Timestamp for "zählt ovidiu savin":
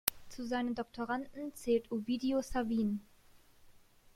1.53-3.01